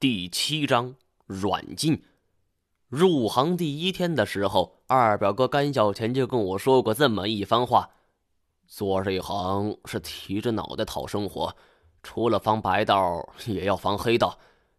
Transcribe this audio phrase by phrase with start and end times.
[0.00, 0.94] 第七章
[1.26, 2.02] 软禁。
[2.88, 7.90] 入行第一天的时候，二表哥甘小钱就跟我说过这么一番话：
[8.66, 11.54] 做这行是提着脑袋讨生活，
[12.02, 14.38] 除了防白道，也要防黑道。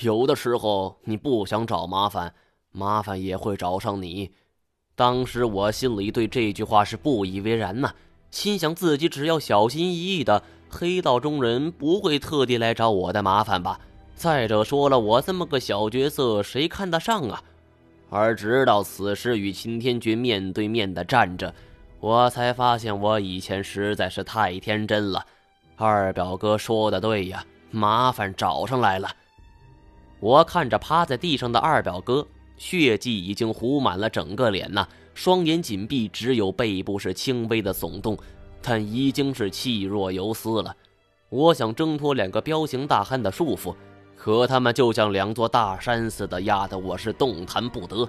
[0.00, 2.34] 有的时候你不想找麻烦，
[2.70, 4.32] 麻烦也会找上你。
[4.94, 7.92] 当时我心里对这句话是不以为然呐，
[8.30, 13.78] 心想自己只要小心翼翼的，黑道中人不会特地来找我的麻烦吧？
[14.14, 17.42] 再者说了，我这么个小角色，谁看得上啊？
[18.08, 21.52] 而直到此时与秦天觉面对面的站着，
[21.98, 25.24] 我才发现我以前实在是太天真了。
[25.76, 29.10] 二表哥说的对呀，麻烦找上来了。
[30.20, 32.24] 我看着趴在地上的二表哥，
[32.56, 38.16] 血迹已经糊满了整个脸呐，双眼紧闭，只有背部是轻微的耸动，
[38.60, 40.76] 但已经是气若游丝了。
[41.28, 43.74] 我想挣脱两个彪形大汉的束缚。
[44.24, 48.08] 可他们就像两座大山似的，压得我是动弹不得。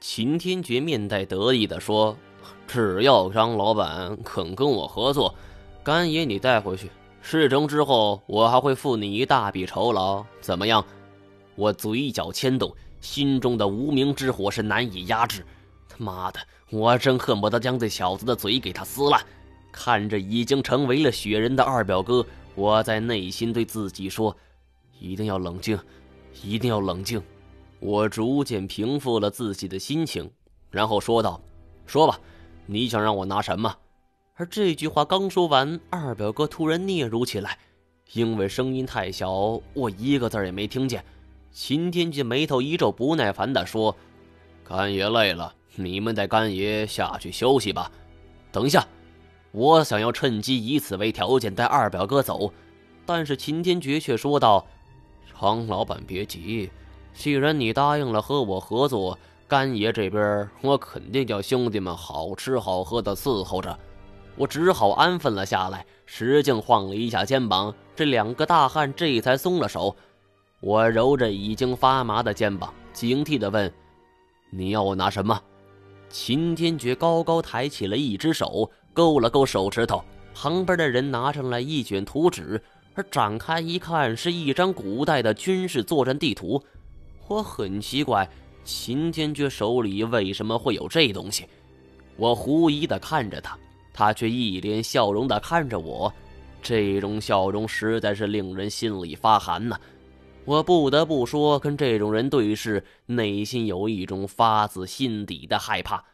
[0.00, 2.16] 秦天觉面带得意地说
[2.66, 5.32] ：“只要张老板肯跟我合作，
[5.84, 6.90] 干爷你带回去，
[7.22, 10.84] 事成之后我还会付你一大笔酬劳，怎么样？”
[11.54, 15.46] 我嘴角牵动，心中的无名之火是难以压制。
[15.88, 19.24] 他妈的，我真恨不得将这小子的嘴给他撕烂。
[19.70, 24.36] 看着已经成为了雪人的二表哥，我在内心对自己说。
[24.98, 25.78] 一定要冷静，
[26.42, 27.22] 一定要冷静。
[27.80, 30.28] 我逐渐平复了自己的心情，
[30.70, 31.40] 然后说道
[31.86, 32.18] ：“说吧，
[32.66, 33.74] 你想让我拿什么？”
[34.34, 37.58] 而这句话刚说完，二表哥突然嗫嚅起来，
[38.14, 41.04] 因为声音太小，我一个字也没听见。
[41.52, 43.96] 秦天俊眉头一皱，不耐烦地说
[44.64, 47.90] ：“干爷累了，你们带干爷下去休息吧。”
[48.50, 48.86] 等一下，
[49.52, 52.52] 我想要趁机以此为条件带二表哥走，
[53.06, 54.66] 但是秦天觉却说道。
[55.38, 56.68] 常老板别急，
[57.14, 63.78] 既然你答应了和我合作，干爷这边我肯定叫兄弟们好吃好喝的伺候着。
[64.34, 69.94] 我只好安分了下来，使劲晃了一下肩膀，这两个大汉这才松了手。
[70.60, 73.72] 我揉着已经发麻的肩膀，警惕地问
[74.50, 75.40] ：“你要我拿什么？”
[76.10, 80.02] 秦天觉高高抬起了一只手，勾了勾手指头，
[80.34, 82.60] 旁边的人拿上来一卷图纸。
[82.98, 86.60] 而展开一看，是一张古代的军事作战地图。
[87.28, 88.28] 我很奇怪，
[88.64, 91.46] 秦天觉手里为什么会有这东西？
[92.16, 93.56] 我狐疑的看着他，
[93.92, 96.12] 他却一脸笑容的看着我，
[96.60, 99.78] 这种笑容实在是令人心里发寒呐。
[100.44, 106.04] 我不得不说，跟这种人对视，内心有一种发自心底的害怕。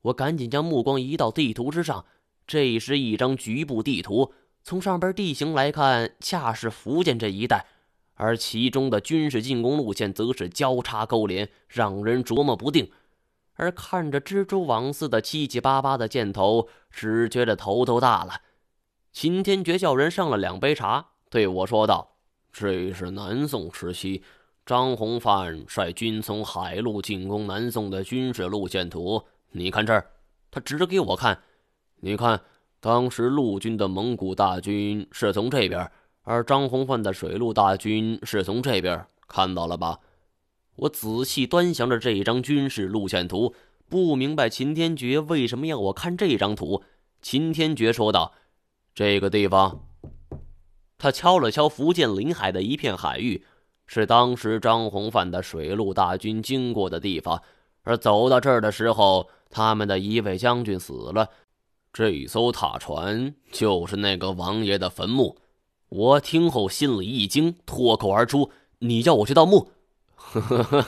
[0.00, 2.06] 我赶紧将目光移到地图之上，
[2.46, 4.32] 这是一张局部地图。
[4.64, 7.66] 从上边地形来看，恰是福建这一带，
[8.14, 12.90] 而其中的军事进攻路线则是交叉勾连，让人琢磨不定。
[13.54, 18.40] 而看着蜘蛛网似的七七八八的箭头，只觉得头都大了。
[19.12, 22.16] 秦天觉叫人上了两杯茶，对我说道
[22.52, 24.22] ：“这是南宋时期
[24.64, 29.22] 张弘范率军从海路进攻南宋的军事路线图。
[29.50, 30.10] 你看这儿。”
[30.50, 31.42] 他指着给我看，
[31.96, 32.40] 你看。
[32.82, 35.88] 当时陆军的蒙古大军是从这边，
[36.22, 40.00] 而张弘范的水陆大军是从这边，看到了吧？
[40.74, 43.54] 我仔细端详着这一张军事路线图，
[43.88, 46.82] 不明白秦天觉为什么要我看这张图。
[47.20, 48.32] 秦天觉说道
[48.92, 49.86] ：“这个地方。”
[50.98, 53.44] 他敲了敲福建临海的一片海域，
[53.86, 57.40] 是当时张弘范的水陆大军经过的地方。
[57.84, 61.28] 而走到这儿的时候，他们的一位将军死了。
[61.92, 65.36] 这艘塔船就是那个王爷的坟墓。
[65.88, 69.70] 我听后心里一惊，脱口而出：“你叫我去盗墓？”
[70.16, 70.86] 呵呵呵，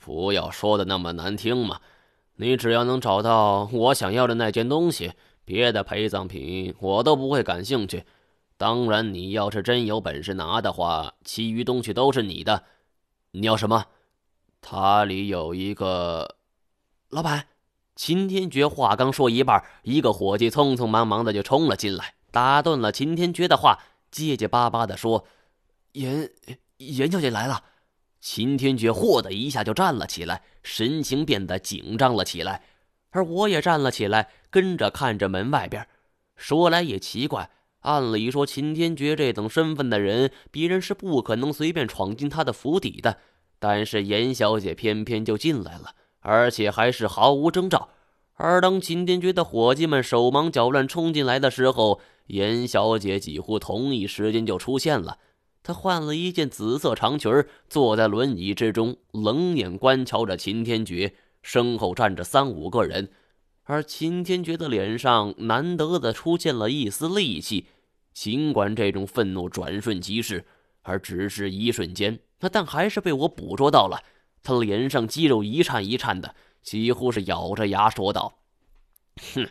[0.00, 1.80] 不要说的那么难听嘛。
[2.36, 5.12] 你只要能找到我想要的那件东西，
[5.44, 8.04] 别的陪葬品我都不会感兴趣。
[8.56, 12.64] 当然，你要是真有本事拿的话，其余东西都是你的。
[13.30, 13.86] 你要什么？
[14.60, 16.34] 塔里有一个，
[17.10, 17.46] 老板。
[18.00, 23.78] 秦天觉话刚说一半，一个伙计匆匆忙忙的就冲了进来，打断了秦天觉的话，
[24.10, 25.26] 结结巴巴的说
[25.92, 26.30] ：“严
[26.78, 27.62] 严小姐来了。”
[28.18, 32.62] 秦天觉嚯的一下就站了起来，神情变得紧张了起来，
[33.10, 35.86] 而我也站了起来，跟着看着门外边。
[36.36, 37.50] 说来也奇怪，
[37.80, 43.18] 按理说秦天觉这等身份的人，别人是不可能随便闯进他的府邸的，
[43.58, 45.96] 但是严小姐偏偏就进来了。
[46.20, 47.88] 而且还是毫无征兆。
[48.34, 55.18] 而当秦天觉的伙计们手忙脚乱冲进来的时候，严小姐几乎同一时间就出现了。
[55.62, 57.30] 她换了一件紫色长裙，
[57.68, 61.14] 坐在轮椅之中，冷眼观瞧着秦天觉。
[61.42, 63.10] 身后站着三五个人，
[63.64, 67.66] 而秦天觉的脸上难得的出现了一丝戾气。
[68.12, 70.44] 尽管这种愤怒转瞬即逝，
[70.82, 74.00] 而只是一瞬间，那但还是被我捕捉到了。
[74.42, 78.38] 他脸上肌肉一颤一颤的，几乎是咬着牙说道
[79.34, 79.48] ：“哼，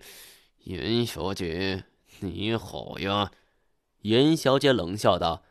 [0.63, 1.85] 严小姐，
[2.19, 3.31] 你好呀。”
[4.03, 5.43] 严小姐冷笑道：“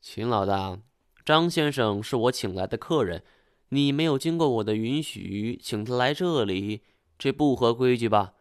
[0.00, 0.78] 秦老大，
[1.24, 3.22] 张先生是我请来的客人，
[3.68, 6.82] 你没有经过我的允许请他来这里，
[7.18, 8.34] 这不合规矩吧？”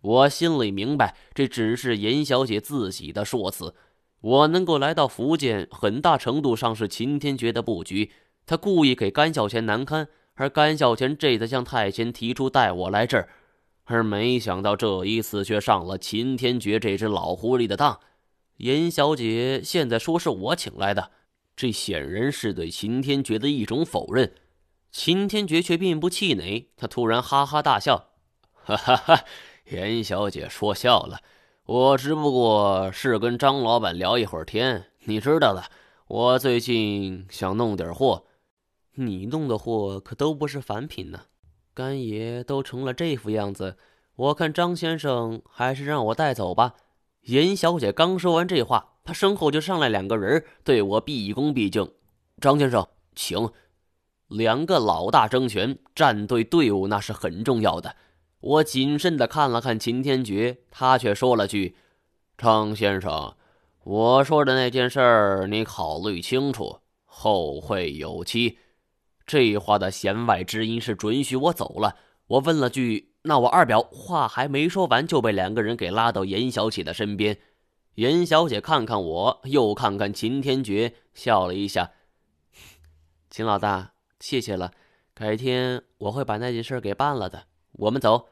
[0.00, 3.74] 我心里明白，这只是严小姐自己的说辞。
[4.20, 8.12] 我能够来到福建，很大程度上是秦天觉的布局。
[8.46, 13.28] 他故意给甘小钱难堪，而甘小钱这才向太监提出带我来这儿，
[13.84, 18.00] 而没想到这一次却上了秦天觉这只老狐狸的当。
[18.58, 21.10] 严小姐现在说是我请来的，
[21.56, 24.32] 这显然是对秦天觉的一种否认。
[24.92, 28.10] 秦天觉却并不气馁，他突然哈哈大笑，
[28.52, 29.24] 哈哈哈。
[29.70, 31.18] 严小姐说笑了，
[31.64, 34.84] 我只不过是跟张老板聊一会儿天。
[35.04, 35.64] 你知道的，
[36.06, 38.24] 我最近想弄点货，
[38.94, 41.22] 你弄的货可都不是凡品呢。
[41.72, 43.76] 干爷都成了这副样子，
[44.16, 46.74] 我看张先生还是让我带走吧。
[47.22, 51.90] 严小姐刚说完这话，她身后就上来两个人，对我毕恭毕敬
[52.40, 53.50] ：“张先生，请。”
[54.28, 57.96] 两个老大争权，站队队伍那是很重要的。
[58.40, 61.76] 我谨慎地看了看秦天觉，他却说了句
[62.38, 63.34] ：“张先生，
[63.82, 68.58] 我说的那件事儿，你考虑清楚，后会有期。”
[69.26, 71.96] 这话的弦外之音是准许我走了。
[72.26, 77.38] 我问了句：“那我二表？”话还没说完，就被两个人给拉到严小姐的身边。
[77.94, 81.92] 严小姐看看我，又看看秦天觉，笑了一下
[83.30, 84.72] ：“秦老大，谢谢了。
[85.14, 87.44] 改天我会把那件事给办了的。
[87.72, 88.28] 我们走。”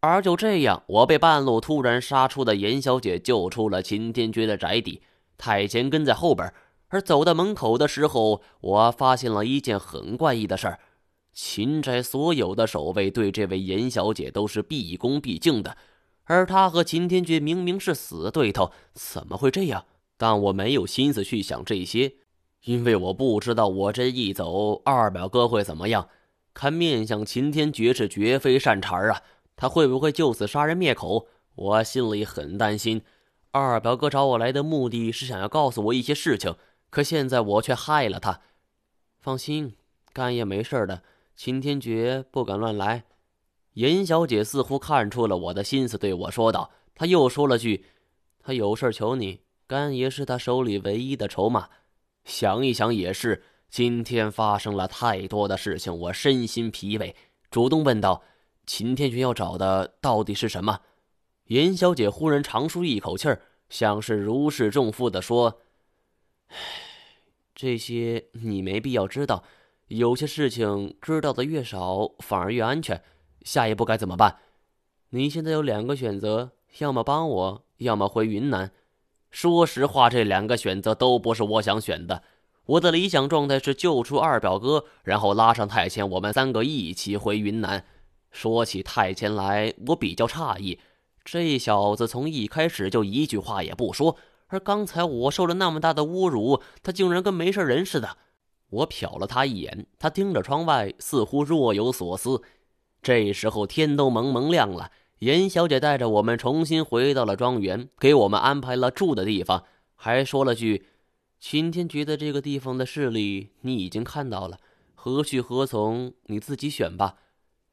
[0.00, 5.02] 而就这样，我被半路突然杀出的严小姐救出了秦天觉的宅邸。
[5.38, 6.52] 太监跟在后边，
[6.94, 10.78] 而走到门口的时候，我发现了一件很怪异的事儿：
[11.32, 15.76] 秦宅所有的守卫对这位严小姐都是毕恭毕敬的，
[16.22, 19.86] 而她和秦天觉明明是死对头，怎么会这样？
[20.16, 22.12] 但我没有心思去想这些，
[22.62, 26.08] 因为我不知道我这一走，二表哥会怎么样。
[26.52, 29.20] 看面相，秦天觉是绝非善茬啊。
[29.56, 31.26] 他会不会就此杀人灭口？
[31.56, 33.02] 我心里很担心。
[33.50, 36.54] 二表哥找我来的目的是想要告诉我一些事情，
[36.94, 38.40] 可现在我却害了他。
[39.20, 39.74] 放心，
[40.12, 41.02] 干爷没事的。
[41.34, 43.02] 秦天觉不敢乱来。
[43.72, 46.70] 严小姐似乎看出了我的心思，对我说道。
[46.94, 47.86] 她又说了句
[48.40, 51.68] ：“他有事求你，干爷是他手里唯一的筹码。”
[52.24, 57.12] 想一想也是，今天发生了太多的事情，我身心疲惫，
[57.50, 58.22] 主动问道。
[58.66, 60.82] 秦天爵要找的到底是什么？
[61.46, 65.60] 严小姐忽然长舒一口气儿，像是如释重负的说：“，
[67.54, 69.44] 这些你没必要知道。
[69.88, 73.02] 有些事情知道的越少，反而越安全。
[73.42, 74.38] 下一步该怎么办？
[75.10, 78.72] 你现在有两个选择：要么帮我，要么回云南。
[79.30, 82.22] 说实话，这两个选择都不是我想选的。
[82.66, 87.84] 我的理想状态是救出二表哥，然后拉上太监，我们三个一起回云南。”
[88.32, 90.80] 说起太监来，我比较诧异，
[91.24, 94.16] 这小子从一开始就一句话也不说，
[94.54, 98.16] 而刚才我受了那么大的侮辱，他竟然跟没事人似的。
[98.70, 102.40] 我瞟了他一眼，他盯着窗外，似乎若有所思。
[103.02, 109.64] 这时候天都蒙蒙亮了，严小姐带着我们重新回到了庄园，给我们安排了住的地方，
[109.96, 110.86] 还说了句
[111.40, 114.58] ：“秦天觉得这个地方的势力你已经看到了，
[114.94, 117.16] 何去何从你自己选吧。”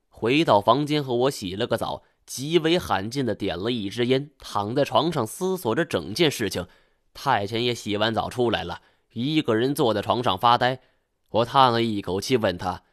[0.09, 6.65] 回到房间后，我洗了个澡，极为罕见的点了一支烟，躺在床上思索着整件事情。
[7.13, 10.79] 太监也洗完澡出来了，一个人坐在床上发呆。
[11.27, 12.83] 我叹了一口气，问他：“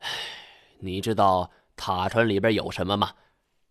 [0.00, 0.10] 唉，
[0.80, 3.14] 你知道塔船里边有什么吗？”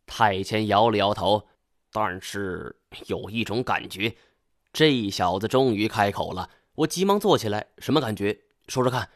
[0.07, 1.47] 太监摇了摇头，
[1.91, 2.75] 但是
[3.05, 4.15] 有一种感觉。
[4.73, 8.39] 这小子终于开口了，我急忙坐起来：“什么感觉？
[8.67, 9.11] 说说看。”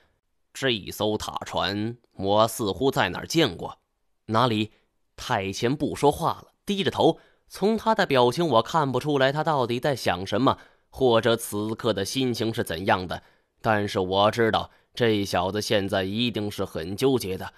[0.53, 3.79] 这艘塔船，我似乎在哪儿见过。
[4.27, 4.73] 哪里？
[5.21, 7.19] 太前不说话了，低着头。
[7.47, 10.57] 从他的表情，我看不出来他到底在想什么，
[10.89, 13.21] 或者此刻的心情是怎样的。
[13.61, 17.53] 但是我知道，这小子现在一定是很纠结的。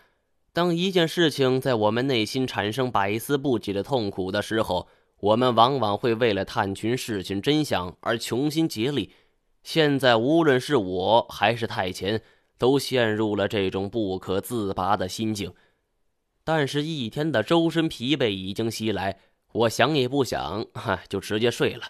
[0.52, 4.90] 当一件事情在我们内心产生百思不解的痛苦的时候，
[5.22, 9.14] 我们往往会为了探寻事情真相而穷心竭力。
[9.64, 12.22] 现在无论是我还是太前，
[12.58, 15.54] 都陷入了这种不可自拔的心境。
[16.44, 19.18] 但是，一天的周身疲惫已经袭来，
[19.54, 21.84] 我想也不想，哈，就直接睡了。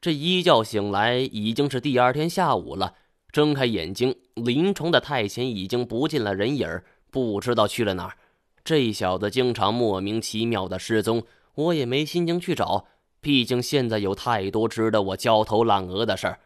[0.00, 2.94] 这一觉醒来，已经是第二天下午了。
[3.32, 6.80] 睁开眼睛，临床的太前已经不见了人影
[7.10, 8.16] 不知道去了哪儿。
[8.64, 12.86] 这小子经常莫名其妙的失踪，我也没心情去找。
[13.20, 16.38] 毕竟现在有太多值得我焦头烂额的事儿。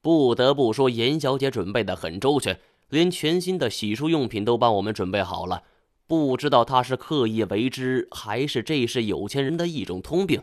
[0.00, 5.62] 不得不说，严小姐准备的很周全，连全新的洗漱用品都帮我们准备好了。
[6.08, 10.42] 不知道她是刻意为之，还是这是有钱人的一种通病。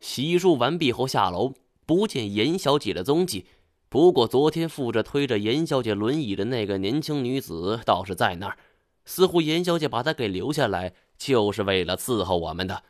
[0.00, 1.54] 洗漱完毕后下楼，
[1.86, 3.46] 不见严小姐的踪迹。
[3.88, 8.56] 不过昨天负着推着严小姐轮椅的那个年轻女子倒是在那儿，
[9.04, 12.82] 似乎严小姐把她给留下来就是为了伺候我们的。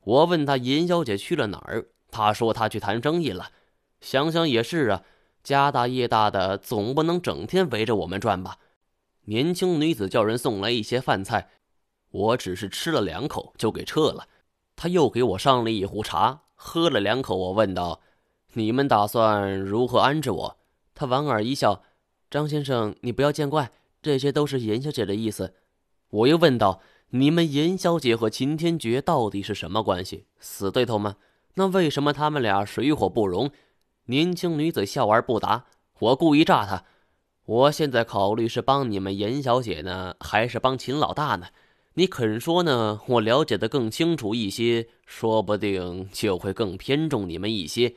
[0.00, 3.52] 我问她严小姐去了哪儿，她说她去谈生意了。
[4.00, 5.02] 想想也是啊，
[5.44, 8.58] 家大业大的，总不能整天围着我们转吧。
[9.28, 11.50] 年轻女子叫人送来一些饭菜，
[12.10, 14.26] 我只是吃了两口就给撤了。
[14.74, 18.00] 她又给我上了一壶茶，喝了两口，我问道
[18.54, 20.56] ：“你们打算如何安置我？”
[20.96, 21.82] 他莞尔一笑
[22.30, 23.70] ：“张先生，你不要见怪，
[24.00, 25.52] 这些都是严小姐的意思。”
[26.08, 26.80] 我又问道
[27.10, 30.24] ：“你们严小姐和秦天觉到底是什么关系？
[30.38, 31.16] 死对头吗？
[31.56, 33.50] 那为什么他们俩水火不容？”
[34.06, 35.66] 年轻女子笑而不答。
[35.98, 36.84] 我故意炸她。
[37.48, 41.46] 我现在考虑是帮你们严小姐呢，还是帮秦老大呢？
[41.94, 43.00] 你肯说呢？
[43.06, 47.94] 我了解的更清楚一些，说不定就会更偏重你们一些。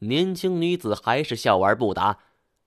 [0.00, 2.18] 年轻女子还是笑而不答，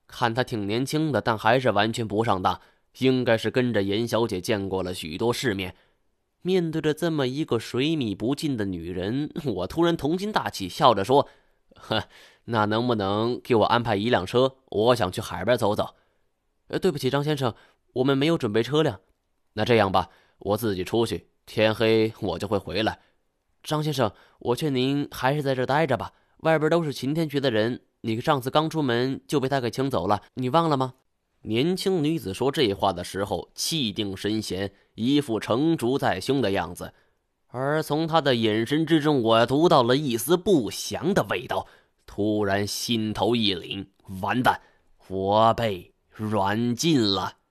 [0.08, 2.62] 看她挺年轻的，但还是完全不上当，
[3.00, 5.76] 应该是跟着严小姐见过了许多世面。
[6.42, 11.28] 面对着这么一个水米不进的女人，我突然童心大起，笑着说
[11.76, 12.06] ：“呵，
[12.46, 14.56] 那能不能给我安排一辆车？
[14.70, 15.96] 我想去海边走走。”
[16.68, 17.54] 呃，对不起，张先生，
[17.94, 19.00] 我们没有准备车辆。
[19.54, 23.00] 那这样吧，我自己出去，天黑我就会回来。
[23.62, 30.96] 张先生，我劝您还是在这待着吧，外边都是秦天局的人，你上次刚出门就被他给请走了，你忘了吗？
[31.44, 36.94] 年轻女子说这话的时候，气定神闲，一副成竹在胸的样子，
[37.48, 41.68] 而从她的眼神之中，我读到了一丝不祥的味道。
[42.06, 43.88] 突然心头一凛，
[44.22, 44.62] 完蛋，
[45.08, 45.93] 我被。
[46.16, 47.43] 软禁了。